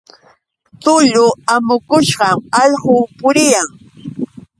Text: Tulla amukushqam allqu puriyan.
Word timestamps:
Tulla 0.83 1.25
amukushqam 1.55 2.39
allqu 2.61 2.95
puriyan. 3.17 3.69